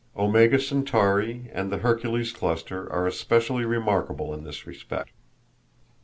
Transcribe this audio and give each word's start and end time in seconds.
Omega 0.17 0.57
Centauri 0.57 1.47
and 1.53 1.71
the 1.71 1.77
Hercules 1.77 2.31
cluster 2.31 2.91
are 2.91 3.05
especially 3.05 3.65
remarkable 3.65 4.33
in 4.33 4.43
this 4.43 4.65
respect. 4.65 5.11